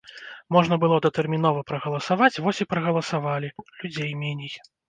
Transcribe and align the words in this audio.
Можна 0.55 0.77
было 0.83 0.95
датэрмінова 1.07 1.61
прагаласаваць, 1.71 2.31
вось 2.47 2.63
і 2.65 2.69
прагаласавалі, 2.75 3.55
людзей 3.83 4.11
меней. 4.25 4.61